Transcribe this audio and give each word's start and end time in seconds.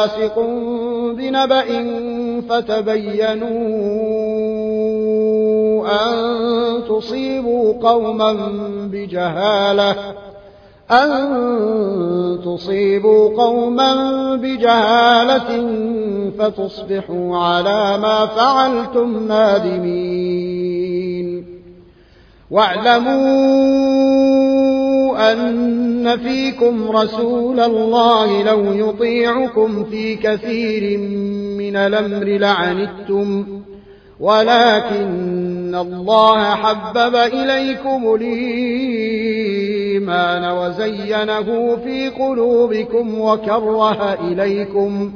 فاسق 0.00 0.38
بنبأ 1.16 1.66
فتبينوا 2.48 3.50
أن 5.86 6.16
تصيبوا 6.88 7.88
قوما 7.88 8.32
بجهالة 8.92 9.94
أن 10.90 12.38
تصيبوا 12.44 13.42
قوما 13.42 13.94
بجهالة 14.36 15.68
فتصبحوا 16.38 17.36
على 17.36 17.98
ما 17.98 18.26
فعلتم 18.26 19.28
نادمين. 19.28 20.60
واعلموا 22.50 23.20
أن 25.32 25.89
فيكم 26.08 26.90
رسول 26.90 27.60
الله 27.60 28.42
لو 28.42 28.72
يطيعكم 28.72 29.84
في 29.84 30.16
كثير 30.16 30.98
من 31.58 31.76
الأمر 31.76 32.24
لعنتم 32.24 33.46
ولكن 34.20 35.74
الله 35.74 36.44
حبب 36.44 37.16
إليكم 37.16 38.14
الإيمان 38.14 38.90
وزينه 40.58 41.76
في 41.76 42.08
قلوبكم 42.08 43.20
وكره 43.20 44.12
إليكم 44.12 45.12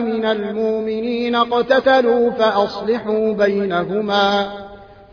من 0.05 0.25
المؤمنين 0.25 1.35
اقتتلوا 1.35 2.29
فأصلحوا 2.29 3.33
بينهما. 3.33 4.47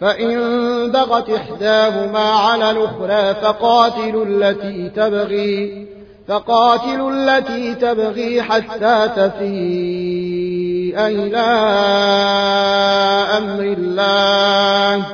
فإن 0.00 0.38
بغت 0.90 1.30
إحداهما 1.30 2.30
على 2.30 2.70
الأخرى 2.70 3.34
فقاتلوا 3.34 4.24
التي 4.24 4.88
تبغي. 4.88 5.85
فقاتلوا 6.28 7.10
التي 7.10 7.74
تبغي 7.74 8.42
حتى 8.42 9.08
تفيء 9.16 10.98
إلى 10.98 11.36
أمر 13.38 13.62
الله. 13.78 15.06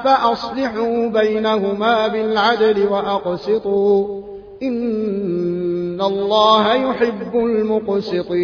فأصلحوا 0.04 1.08
بينهما 1.08 2.08
بالعدل 2.08 2.88
وأقسطوا. 2.88 4.22
إن 4.64 6.02
الله 6.02 6.74
يحب 6.74 7.36
المقسطين. 7.36 8.36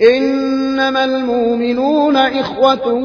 إنما 0.00 1.04
المؤمنون 1.04 2.16
إخوة 2.16 3.00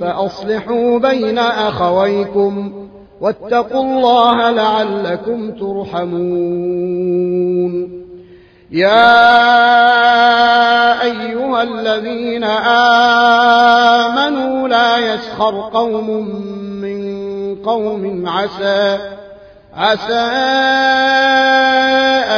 فأصلحوا 0.00 0.98
بين 0.98 1.38
أخويكم 1.38 2.72
واتقوا 3.20 3.82
الله 3.82 4.50
لعلكم 4.50 5.50
ترحمون. 5.50 7.00
يا 8.70 9.22
أيها 11.02 11.62
الذين 11.62 12.44
آمنوا 14.04 14.68
لا 14.68 14.98
يسخر 14.98 15.70
قوم 15.72 16.10
من 16.82 17.00
قوم 17.56 18.28
عسى 18.28 18.98
عسى 19.74 20.14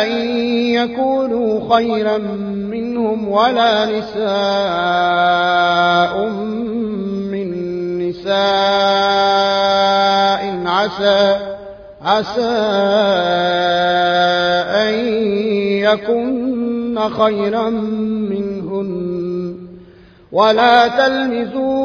أن 0.02 0.10
يكونوا 0.74 1.76
خيرا 1.76 2.18
منهم 3.12 3.28
ولا 3.28 3.86
نساء 3.86 4.28
من 7.28 7.48
نساء 8.08 8.32
عسى 10.66 11.36
عسى 12.02 12.40
أن 14.72 14.94
يكن 15.84 16.98
خيرا 17.08 17.70
منهن. 17.70 19.56
ولا 20.32 20.88
تلمزوا 20.88 21.82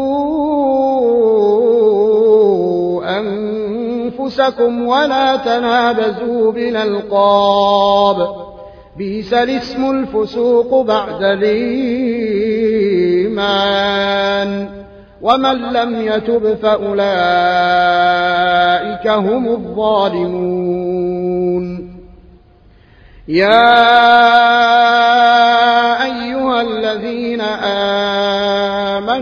أنفسكم 3.20 4.88
ولا 4.88 5.36
تنابزوا 5.36 6.52
بالألقاب. 6.52 8.47
بئس 8.98 9.34
الاسم 9.34 9.92
الفسوق 9.92 10.86
بعد 10.86 11.24
الإيمان. 11.24 11.88
ومن 15.22 15.56
لم 15.74 16.02
يتب 16.02 16.54
فأولئك 16.54 17.08
هم 19.08 19.48
الظالمون. 19.48 20.88
يا 23.28 23.94
أيها 26.04 26.62
الذين 26.62 27.42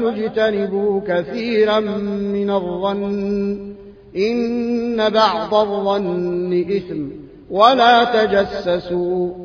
واجتنبوا 0.05 1.01
كثيرا 1.07 1.79
من 1.79 2.49
الظن. 2.49 3.75
إن 4.17 5.09
بعض 5.09 5.55
الظن 5.55 6.65
إثم 6.77 7.01
ولا 7.51 8.03
تجسسوا. 8.03 9.44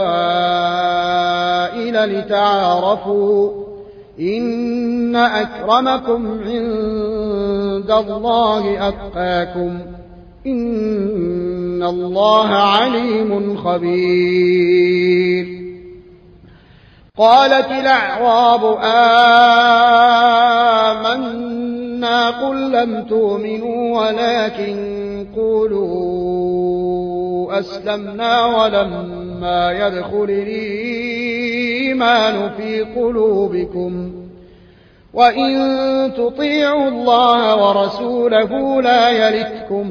لتعارفوا 2.19 3.51
إن 4.21 5.17
أكرمكم 5.17 6.39
عند 6.47 7.91
الله 7.91 8.89
أتقاكم 8.89 9.79
إن 10.47 11.83
الله 11.83 12.49
عليم 12.49 13.57
خبير 13.57 15.47
قالت 17.19 17.71
الأعراب 17.71 18.79
آمنا 21.03 22.31
قل 22.31 22.73
لم 22.73 23.05
تؤمنوا 23.05 24.01
ولكن 24.01 25.27
قولوا 25.37 26.79
أسلمنا 27.59 28.47
ولما 28.47 29.73
يدخل 29.73 30.25
الإيمان 30.31 32.01
في 32.57 32.81
قلوبكم 32.81 34.13
وإن 35.15 36.13
تطيعوا 36.17 36.89
الله 36.89 37.69
ورسوله 37.69 38.83
لا 38.83 39.09
يلتكم 39.11 39.89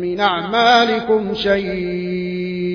من 0.00 0.20
أعمالكم 0.20 1.34
شيئا 1.34 2.74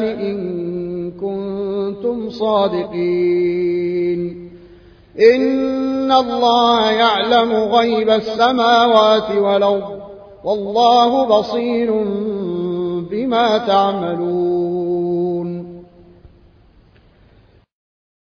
إن 0.00 0.62
كنتم 1.10 2.30
صادقين. 2.30 3.72
إن 5.34 6.12
الله 6.12 6.90
يعلم 6.90 7.52
غيب 7.52 8.10
السماوات 8.10 9.36
والأرض 9.36 10.00
والله 10.44 11.38
بصير 11.38 11.92
بما 13.10 13.58
تعملون. 13.58 14.51